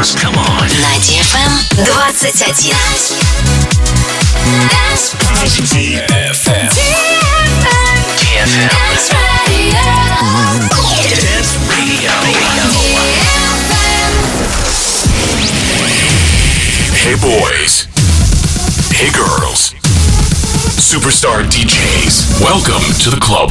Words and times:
dance. 0.00 0.14
Come 0.14 0.36
on. 0.36 0.68
На 0.80 0.96
DFM 1.04 1.52
21. 1.84 2.12
Dance 4.70 5.14
DFM. 5.72 6.68
DFM. 8.16 8.70
Dance 8.80 9.12
Radio. 9.46 9.80
Dance 11.20 11.52
Radio. 11.68 12.12
Hey 16.94 17.16
boys. 17.16 17.86
Hey 18.92 19.10
girls. 19.12 19.74
Superstar 20.80 21.44
DJs. 21.44 22.40
Welcome 22.40 22.82
to 23.00 23.10
the 23.10 23.20
club. 23.20 23.50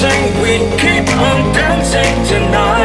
Dancing, 0.00 0.40
we 0.40 0.56
keep 0.78 1.06
on 1.14 1.52
dancing 1.52 2.24
tonight. 2.24 2.79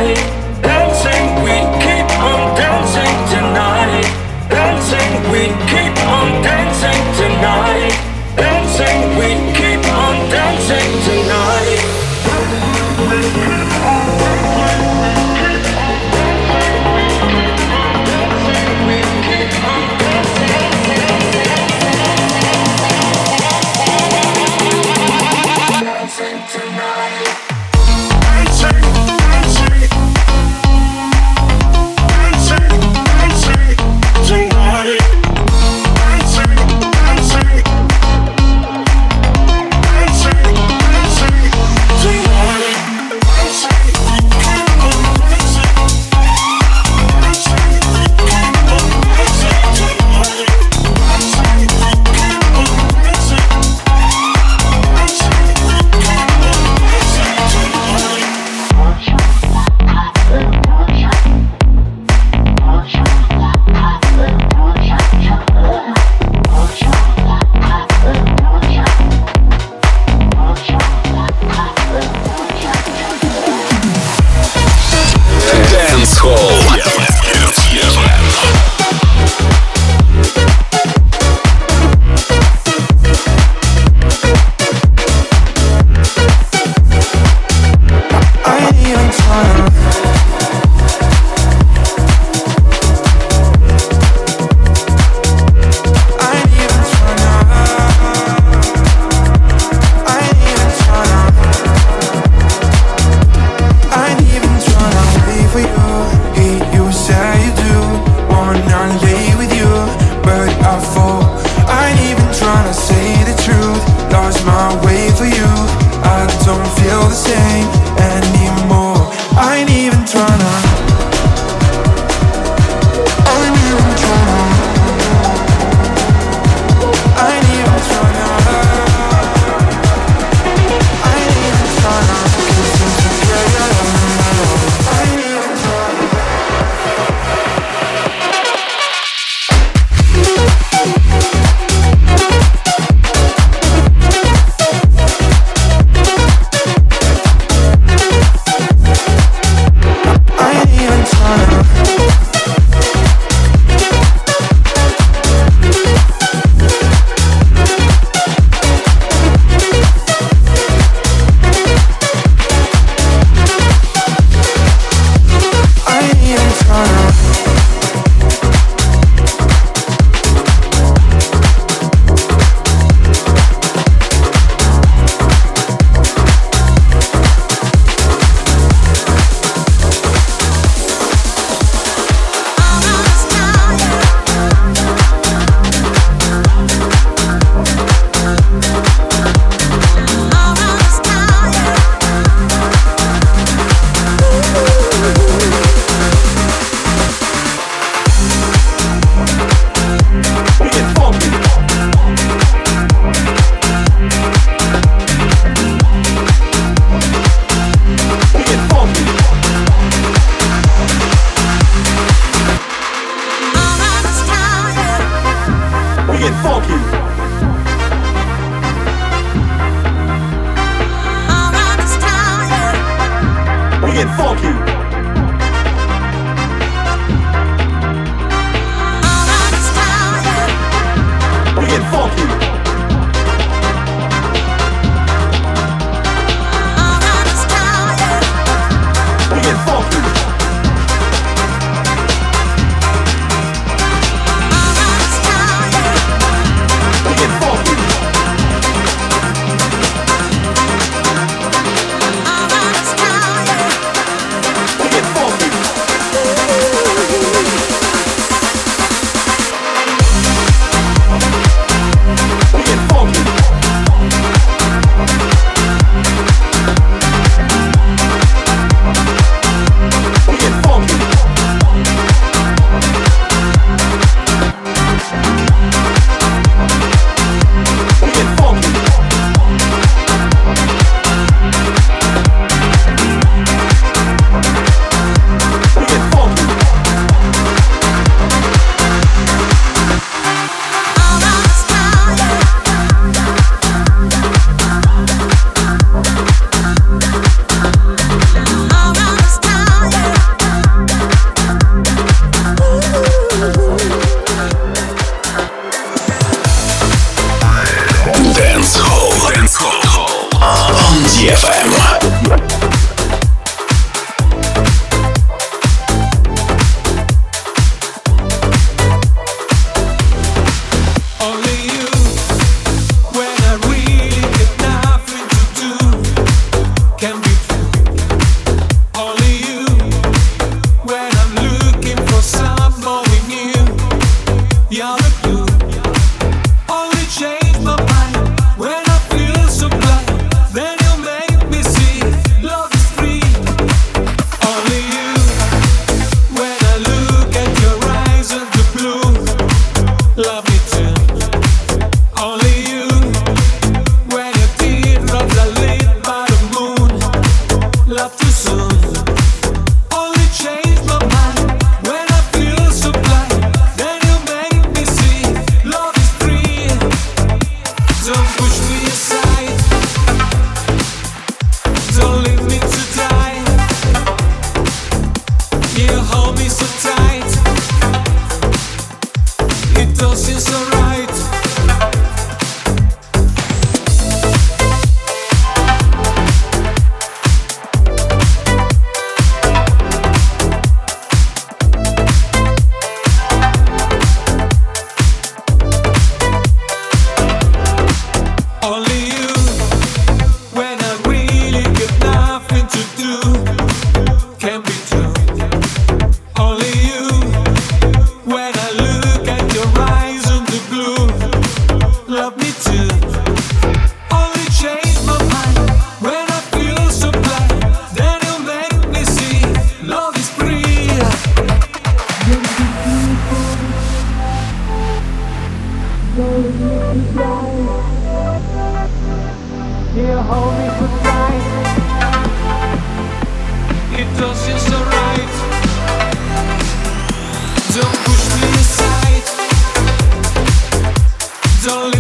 don't 441.66 441.95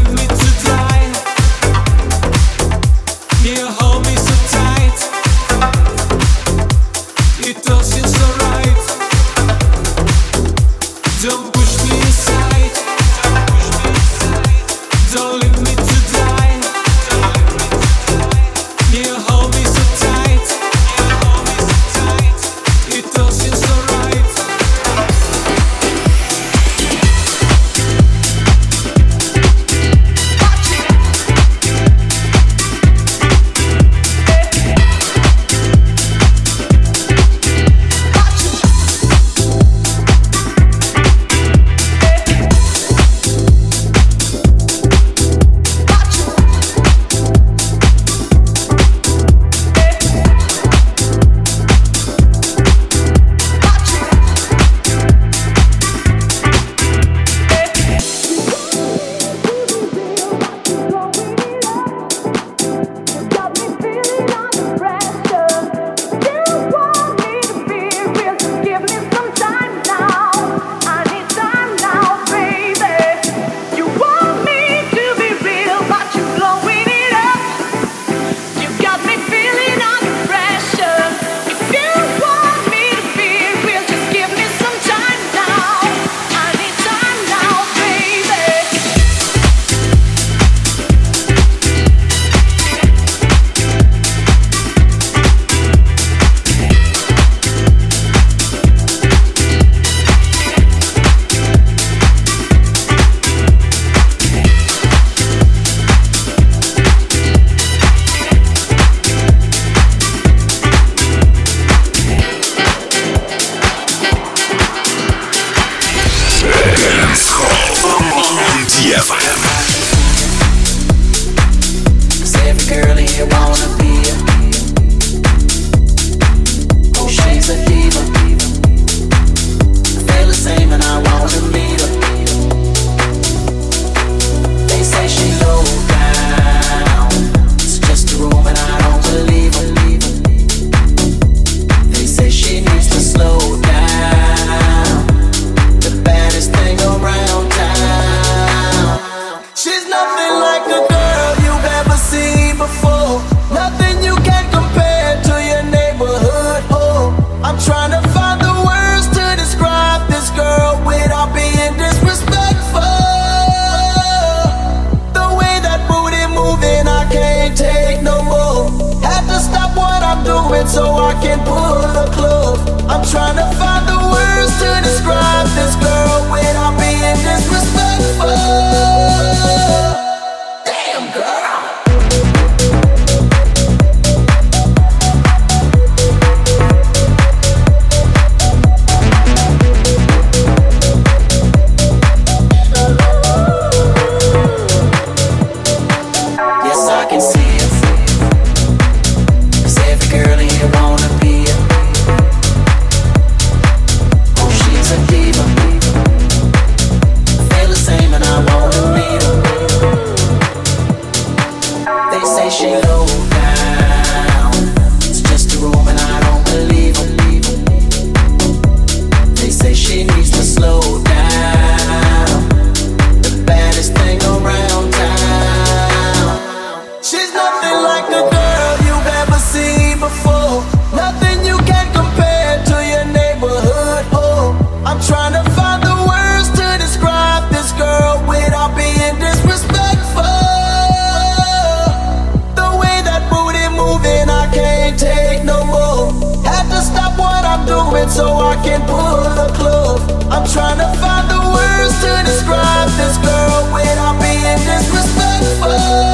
without 253.73 254.19
being 254.21 254.57
disrespectful. 254.65 256.04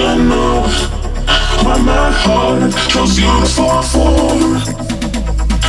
I 0.00 0.16
know 0.16 0.62
Why 1.66 1.76
my 1.82 2.10
heart 2.22 2.72
chose 2.88 3.18
you 3.18 3.34
for 3.50 3.82
form 3.82 4.58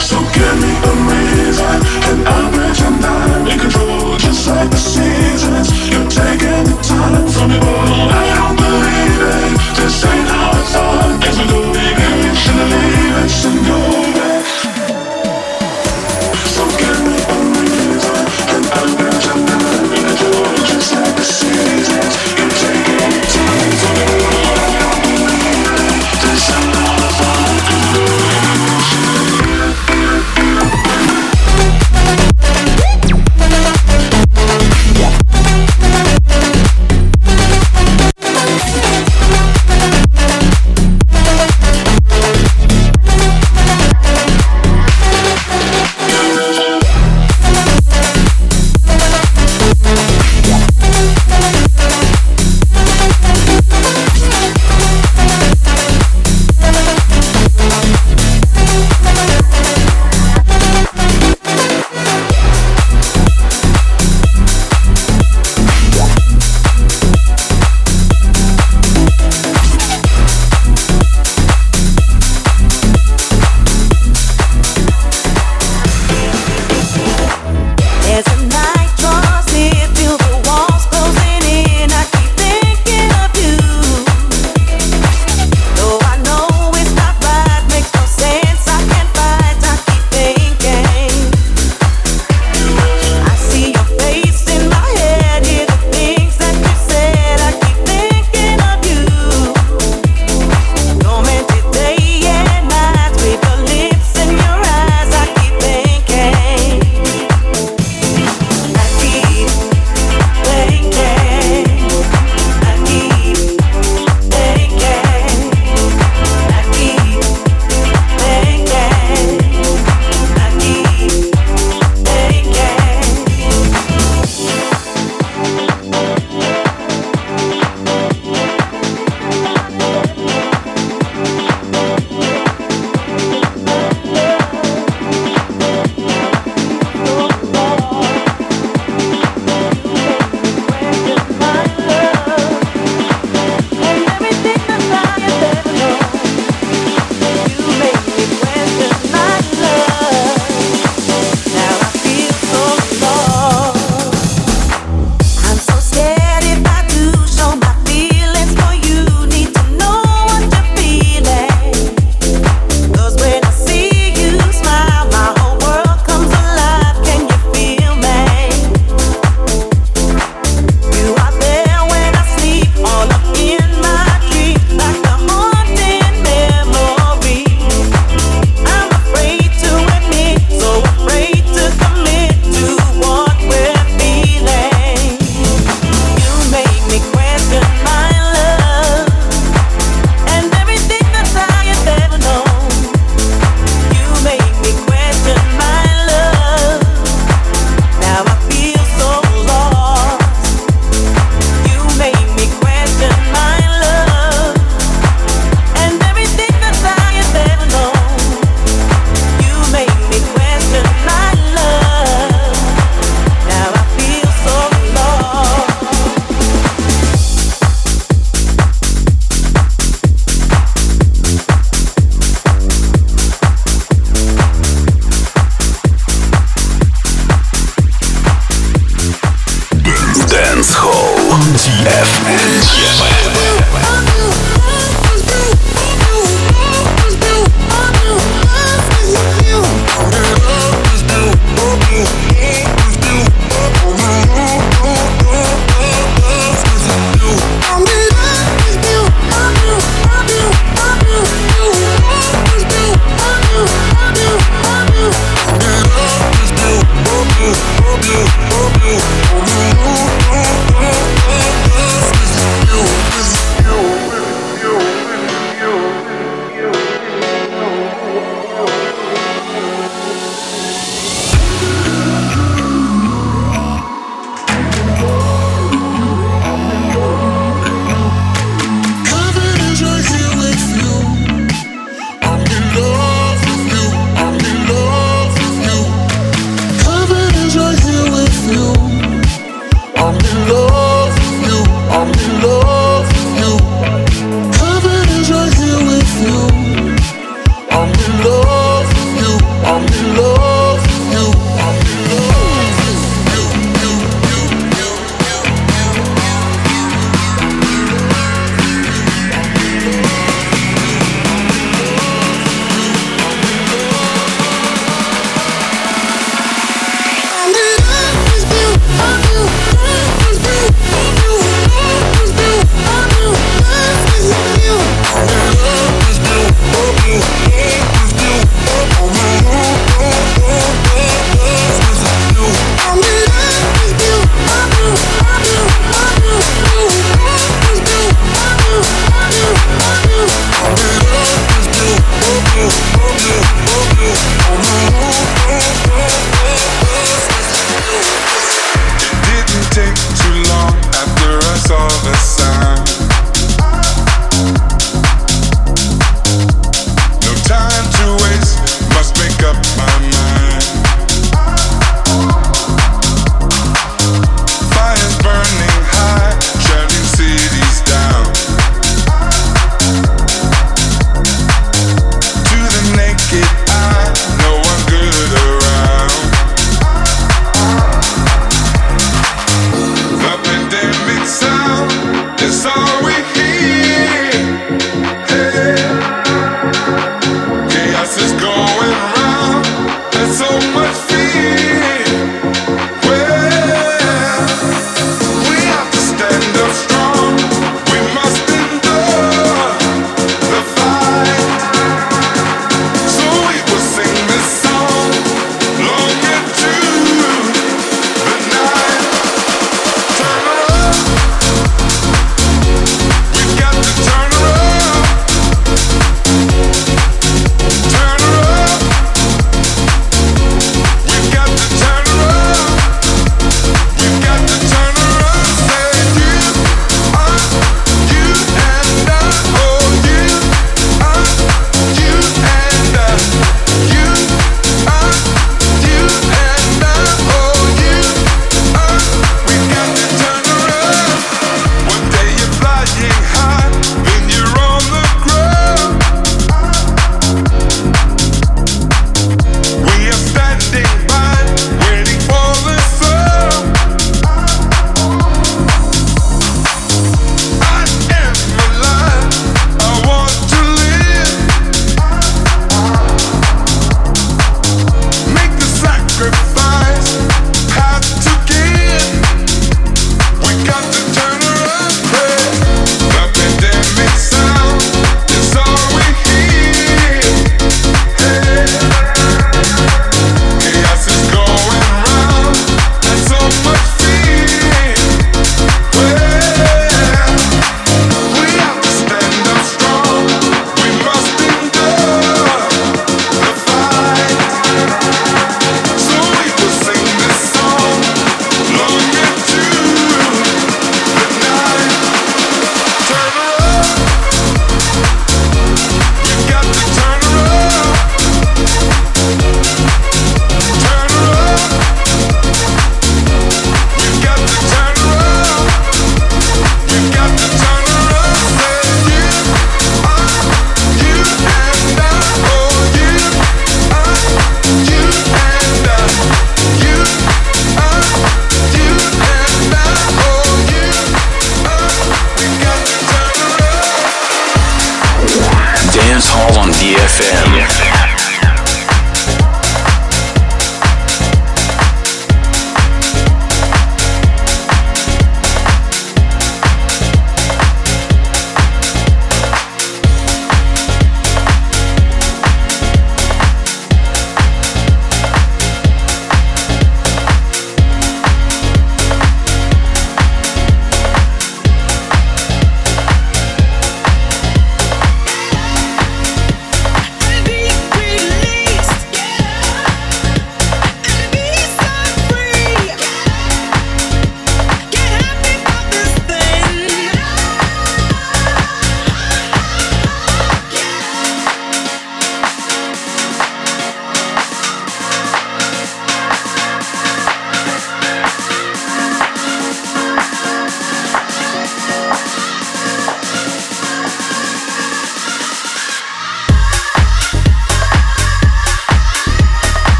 So 0.00 0.16
give 0.32 0.56
me 0.64 0.72
a 0.80 0.92
reason 1.08 1.76
And 2.08 2.28
I'll 2.28 2.50
pretend 2.52 3.04
I'm 3.04 3.46
in 3.46 3.58
control 3.58 4.16
Just 4.16 4.48
like 4.48 4.70
the 4.70 4.76
seasons. 4.76 5.68
You're 5.90 6.08
taking 6.08 6.64
the 6.64 6.76
time 6.82 7.28
from 7.28 7.50
me 7.50 7.58
all 7.58 8.08
I 8.08 8.24
don't 8.38 8.56
believe 8.56 9.20
it. 9.28 9.76
This 9.76 10.04
ain't 10.04 10.33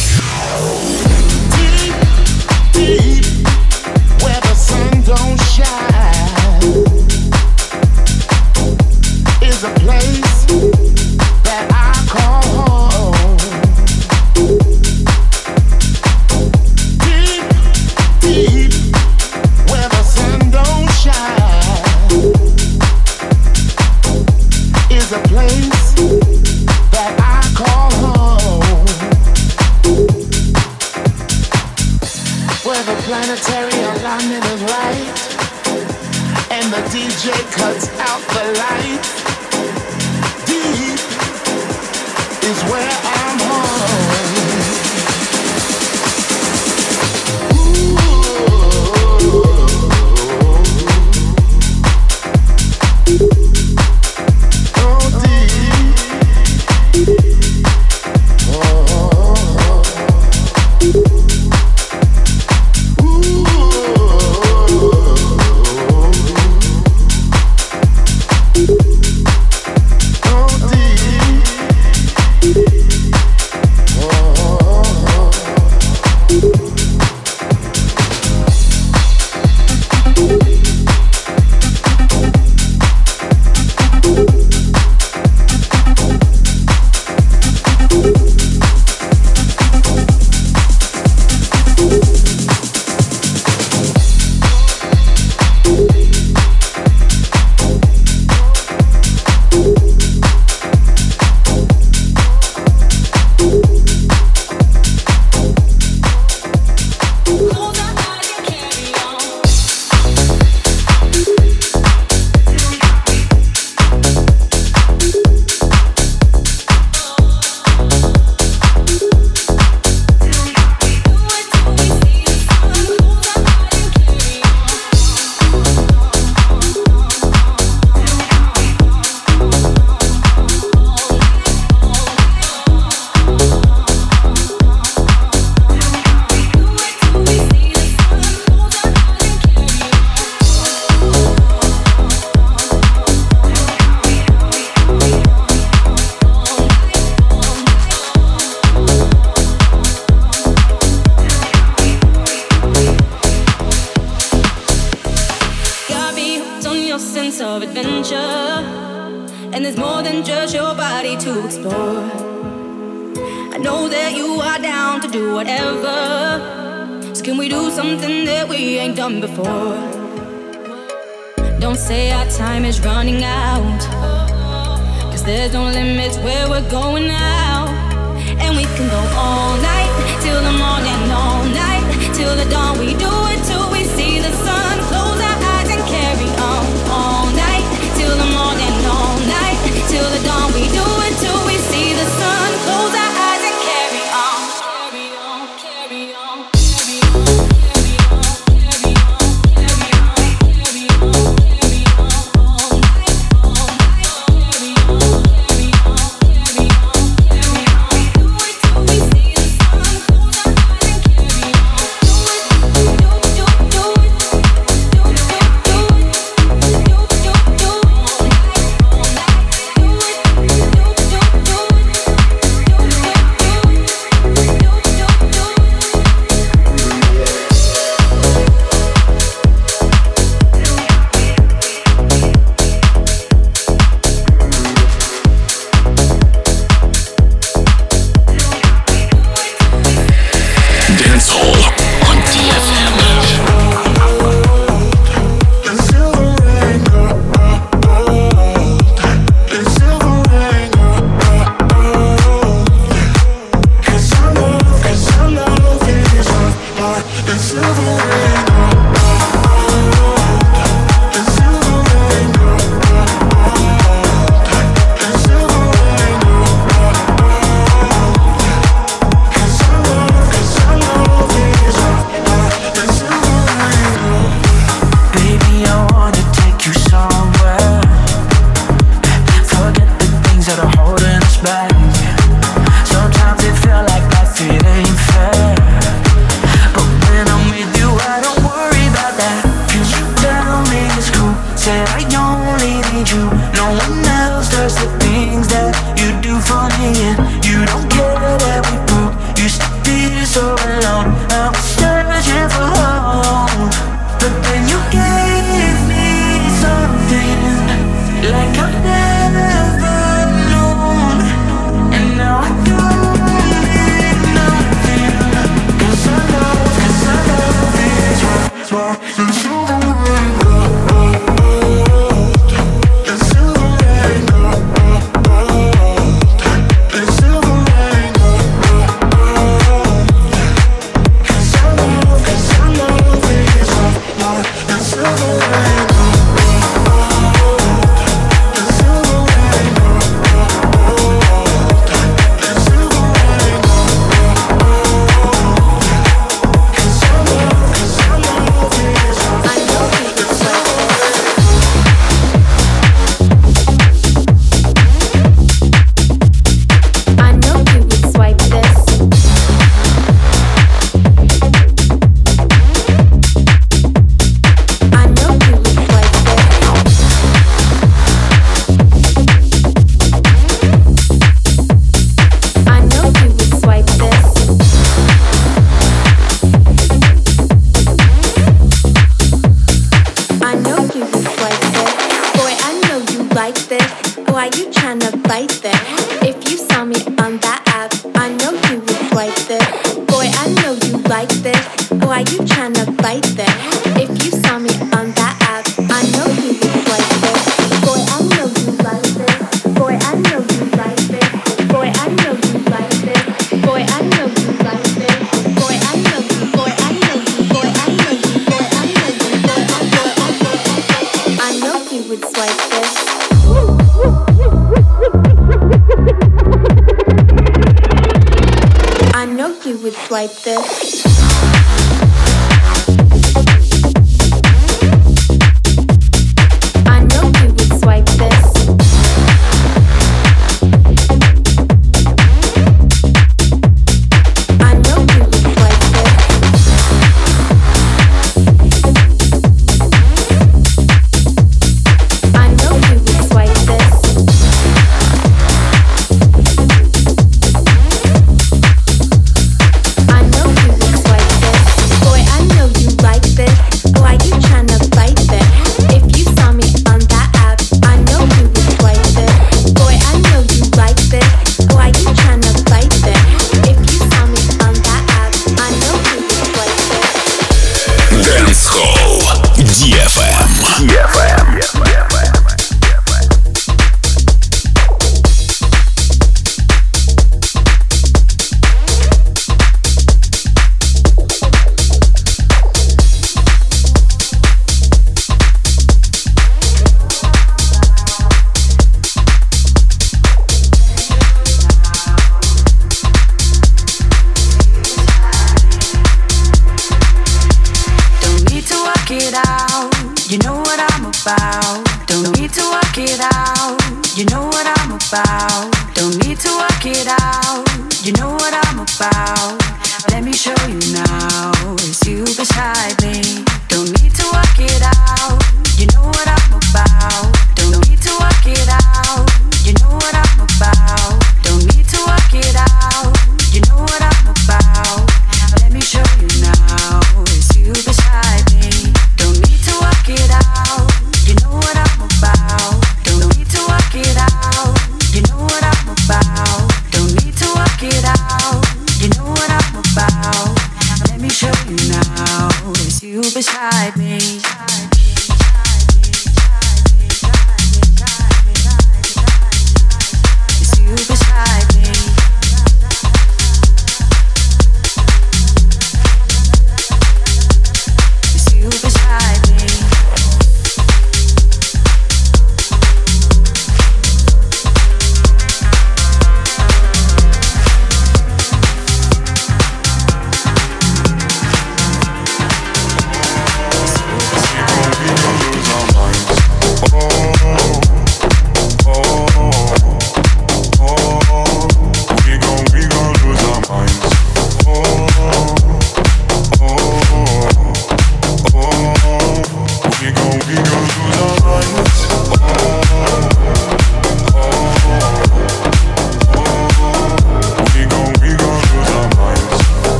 Swipe 420.15 420.43
this. 420.43 421.14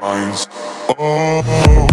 Alive 0.00 1.87